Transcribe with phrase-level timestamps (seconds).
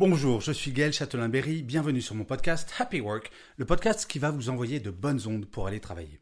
[0.00, 4.30] Bonjour, je suis Gaël Châtelain-Berry, bienvenue sur mon podcast Happy Work, le podcast qui va
[4.30, 6.18] vous envoyer de bonnes ondes pour aller travailler.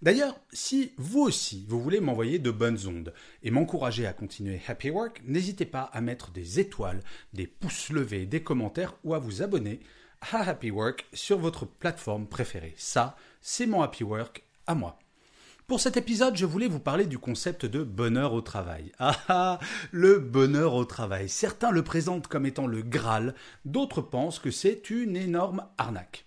[0.00, 4.88] D'ailleurs, si vous aussi, vous voulez m'envoyer de bonnes ondes et m'encourager à continuer Happy
[4.88, 7.02] Work, n'hésitez pas à mettre des étoiles,
[7.34, 9.80] des pouces levés, des commentaires ou à vous abonner
[10.22, 12.72] à Happy Work sur votre plateforme préférée.
[12.78, 14.98] Ça, c'est mon Happy Work à moi.
[15.68, 18.90] Pour cet épisode, je voulais vous parler du concept de bonheur au travail.
[18.98, 19.60] Ah ah,
[19.92, 21.28] le bonheur au travail.
[21.28, 23.34] Certains le présentent comme étant le Graal,
[23.66, 26.24] d'autres pensent que c'est une énorme arnaque.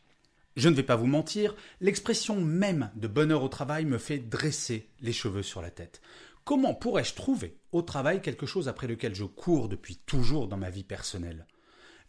[0.57, 4.87] Je ne vais pas vous mentir, l'expression même de bonheur au travail me fait dresser
[5.01, 6.01] les cheveux sur la tête.
[6.43, 10.69] Comment pourrais-je trouver au travail quelque chose après lequel je cours depuis toujours dans ma
[10.69, 11.47] vie personnelle?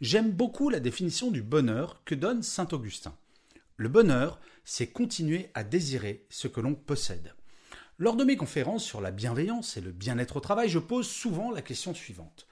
[0.02, 3.14] J'aime beaucoup la définition du bonheur que donne Saint Augustin.
[3.76, 7.34] Le bonheur, c'est continuer à désirer ce que l'on possède.
[7.98, 11.50] Lors de mes conférences sur la bienveillance et le bien-être au travail, je pose souvent
[11.50, 12.46] la question suivante.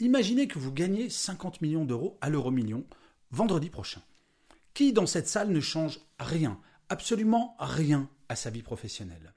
[0.00, 2.84] Imaginez que vous gagnez 50 millions d'euros à l'euro million
[3.30, 4.02] vendredi prochain.
[4.74, 9.34] Qui dans cette salle ne change rien, absolument rien à sa vie professionnelle?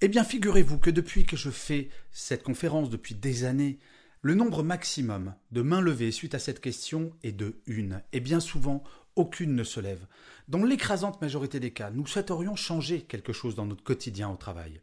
[0.00, 3.78] Eh bien, figurez-vous que depuis que je fais cette conférence depuis des années,
[4.24, 8.40] le nombre maximum de mains levées suite à cette question est de une, et bien
[8.40, 8.82] souvent
[9.16, 10.06] aucune ne se lève.
[10.48, 14.80] Dans l'écrasante majorité des cas, nous souhaiterions changer quelque chose dans notre quotidien au travail.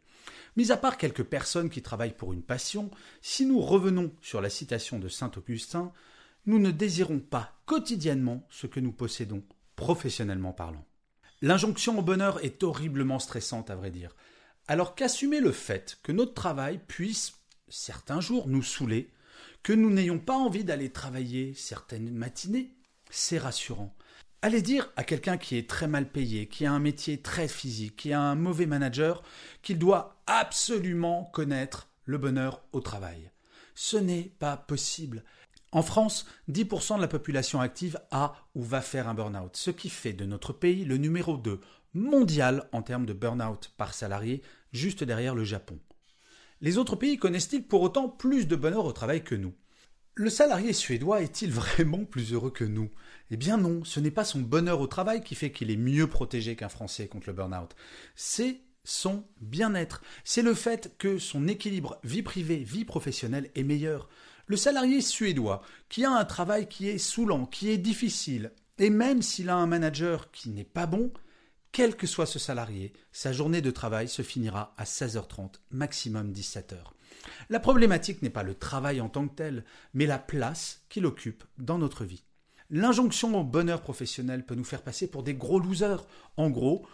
[0.54, 2.88] Mis à part quelques personnes qui travaillent pour une passion,
[3.20, 5.92] si nous revenons sur la citation de Saint Augustin,
[6.46, 9.42] nous ne désirons pas quotidiennement ce que nous possédons,
[9.74, 10.86] professionnellement parlant.
[11.40, 14.14] L'injonction au bonheur est horriblement stressante, à vrai dire.
[14.68, 17.32] Alors qu'assumer le fait que notre travail puisse,
[17.66, 19.10] certains jours, nous saouler,
[19.62, 22.74] que nous n'ayons pas envie d'aller travailler certaines matinées,
[23.10, 23.94] c'est rassurant.
[24.44, 27.96] Allez dire à quelqu'un qui est très mal payé, qui a un métier très physique,
[27.96, 29.22] qui a un mauvais manager,
[29.62, 33.30] qu'il doit absolument connaître le bonheur au travail.
[33.76, 35.22] Ce n'est pas possible.
[35.70, 39.88] En France, 10% de la population active a ou va faire un burn-out, ce qui
[39.88, 41.60] fait de notre pays le numéro 2
[41.94, 45.78] mondial en termes de burn-out par salarié, juste derrière le Japon.
[46.62, 49.52] Les autres pays connaissent-ils pour autant plus de bonheur au travail que nous?
[50.14, 52.88] Le salarié suédois est-il vraiment plus heureux que nous?
[53.32, 56.06] Eh bien non, ce n'est pas son bonheur au travail qui fait qu'il est mieux
[56.06, 57.74] protégé qu'un Français contre le burn-out.
[58.14, 60.02] C'est son bien-être.
[60.22, 64.08] C'est le fait que son équilibre vie privée, vie professionnelle est meilleur.
[64.46, 69.20] Le salarié suédois, qui a un travail qui est saoulant, qui est difficile, et même
[69.20, 71.12] s'il a un manager qui n'est pas bon,
[71.72, 76.76] quel que soit ce salarié, sa journée de travail se finira à 16h30, maximum 17h.
[77.48, 81.44] La problématique n'est pas le travail en tant que tel, mais la place qu'il occupe
[81.58, 82.24] dans notre vie.
[82.68, 86.06] L'injonction au bonheur professionnel peut nous faire passer pour des gros losers.
[86.36, 86.86] En gros,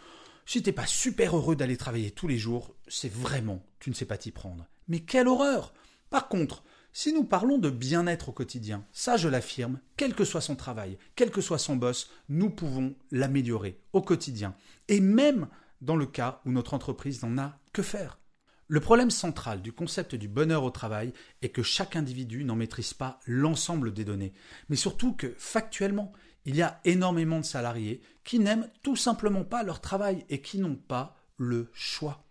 [0.47, 4.07] si t'es pas super heureux d'aller travailler tous les jours, c'est vraiment tu ne sais
[4.07, 4.67] pas t'y prendre.
[4.89, 5.73] Mais quelle horreur
[6.11, 6.63] Par contre,
[6.93, 10.99] si nous parlons de bien-être au quotidien, ça je l'affirme, quel que soit son travail,
[11.17, 14.55] quel que soit son boss, nous pouvons l'améliorer au quotidien.
[14.89, 15.49] Et même
[15.81, 18.19] dans le cas où notre entreprise n'en a que faire.
[18.71, 22.93] Le problème central du concept du bonheur au travail est que chaque individu n'en maîtrise
[22.93, 24.35] pas l'ensemble des données,
[24.69, 26.13] mais surtout que factuellement,
[26.45, 30.59] il y a énormément de salariés qui n'aiment tout simplement pas leur travail et qui
[30.59, 32.28] n'ont pas le choix.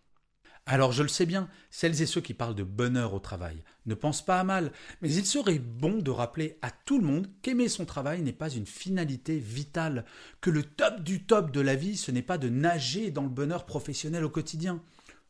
[0.70, 3.96] Alors je le sais bien, celles et ceux qui parlent de bonheur au travail ne
[3.96, 7.70] pensent pas à mal, mais il serait bon de rappeler à tout le monde qu'aimer
[7.70, 10.04] son travail n'est pas une finalité vitale,
[10.42, 13.30] que le top du top de la vie ce n'est pas de nager dans le
[13.30, 14.84] bonheur professionnel au quotidien.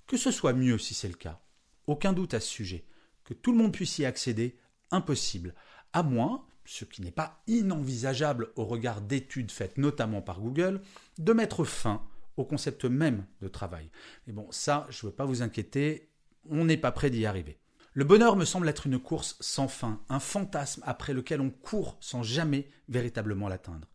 [0.07, 1.40] Que ce soit mieux si c'est le cas.
[1.86, 2.86] Aucun doute à ce sujet.
[3.24, 4.57] Que tout le monde puisse y accéder,
[4.90, 5.54] impossible.
[5.94, 10.81] À moins, ce qui n'est pas inenvisageable au regard d'études faites notamment par Google,
[11.19, 12.01] de mettre fin
[12.38, 13.89] au concept même de travail.
[14.25, 16.10] Mais bon, ça, je ne veux pas vous inquiéter,
[16.50, 17.60] on n'est pas prêt d'y arriver.
[17.94, 21.98] Le bonheur me semble être une course sans fin, un fantasme après lequel on court
[22.00, 23.88] sans jamais véritablement l'atteindre.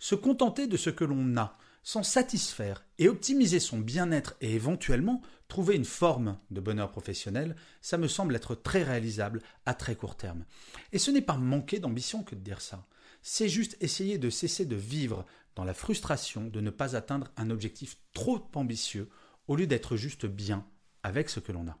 [0.00, 5.22] Se contenter de ce que l'on a, s'en satisfaire et optimiser son bien-être et éventuellement
[5.48, 10.16] trouver une forme de bonheur professionnel, ça me semble être très réalisable à très court
[10.16, 10.44] terme.
[10.92, 12.86] Et ce n'est pas manquer d'ambition que de dire ça.
[13.22, 15.24] c'est juste essayer de cesser de vivre
[15.56, 19.08] dans la frustration de ne pas atteindre un objectif trop ambitieux
[19.46, 20.66] au lieu d'être juste bien
[21.02, 21.78] avec ce que l'on a.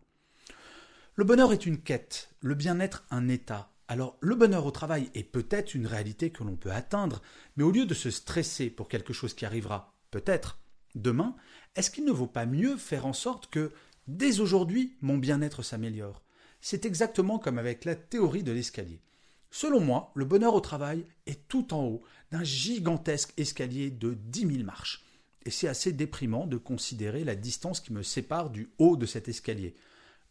[1.16, 3.70] Le bonheur est une quête, le bien-être un état.
[3.88, 7.22] Alors le bonheur au travail est peut-être une réalité que l'on peut atteindre,
[7.56, 10.58] mais au lieu de se stresser pour quelque chose qui arrivera peut-être
[10.94, 11.36] demain,
[11.76, 13.72] est-ce qu'il ne vaut pas mieux faire en sorte que
[14.06, 16.22] dès aujourd'hui mon bien-être s'améliore?
[16.60, 19.00] C'est exactement comme avec la théorie de l'escalier.
[19.56, 22.02] Selon moi, le bonheur au travail est tout en haut
[22.32, 25.04] d'un gigantesque escalier de 10 000 marches.
[25.44, 29.28] Et c'est assez déprimant de considérer la distance qui me sépare du haut de cet
[29.28, 29.76] escalier.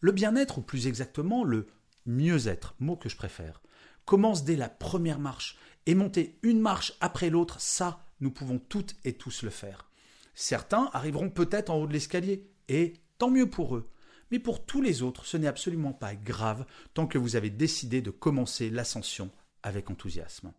[0.00, 1.68] Le bien-être, ou plus exactement le
[2.04, 3.62] mieux-être, mot que je préfère,
[4.04, 5.56] commence dès la première marche.
[5.86, 9.88] Et monter une marche après l'autre, ça, nous pouvons toutes et tous le faire.
[10.34, 13.88] Certains arriveront peut-être en haut de l'escalier, et tant mieux pour eux.
[14.34, 18.02] Mais pour tous les autres, ce n'est absolument pas grave tant que vous avez décidé
[18.02, 19.30] de commencer l'ascension
[19.62, 20.52] avec enthousiasme.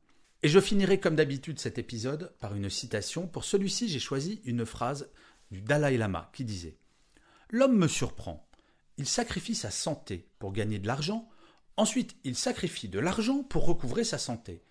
[0.44, 3.28] Et je finirai comme d'habitude cet épisode par une citation.
[3.28, 5.10] Pour celui-ci, j'ai choisi une phrase
[5.52, 6.78] du Dalai Lama qui disait
[7.50, 8.48] L'homme me surprend.
[8.98, 11.28] Il sacrifie sa santé pour gagner de l'argent,
[11.76, 14.64] ensuite il sacrifie de l'argent pour recouvrer sa santé.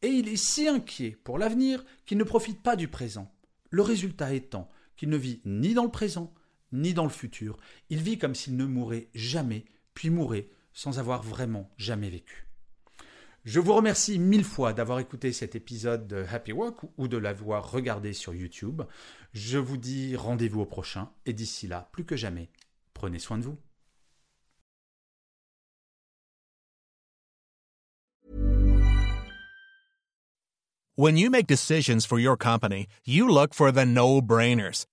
[0.00, 3.30] Et il est si inquiet pour l'avenir qu'il ne profite pas du présent.
[3.68, 6.32] Le résultat étant qu'il ne vit ni dans le présent,
[6.72, 7.56] ni dans le futur.
[7.88, 9.64] Il vit comme s'il ne mourait jamais,
[9.94, 12.46] puis mourrait sans avoir vraiment jamais vécu.
[13.44, 17.70] Je vous remercie mille fois d'avoir écouté cet épisode de Happy Work ou de l'avoir
[17.70, 18.82] regardé sur YouTube.
[19.32, 22.50] Je vous dis rendez-vous au prochain et d'ici là, plus que jamais,
[22.92, 23.58] prenez soin de vous.
[30.96, 34.86] When you make decisions for your company, you look for the no-brainers.